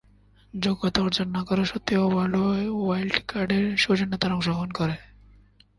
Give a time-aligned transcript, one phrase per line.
[0.53, 2.03] যোগ্যতা অর্জন না করা সত্ত্বেও
[2.79, 4.95] ওয়াইল্ড কার্ডের সৌজন্যে তারা অংশগ্রহণ করে।